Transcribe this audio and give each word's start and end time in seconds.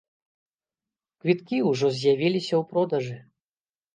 Квіткі 1.25 1.57
ўжо 1.69 1.87
з'явіліся 1.97 2.55
ў 2.61 2.65
продажы. 2.71 3.17